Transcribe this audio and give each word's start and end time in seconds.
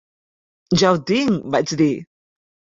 "Ja 0.83 0.95
ho 0.95 0.99
tinc", 1.13 1.45
vaig 1.59 1.77
dir. 1.85 1.93